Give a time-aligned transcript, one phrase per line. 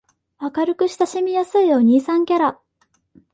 [0.39, 2.59] 明るく親しみやすいお兄さんキャラ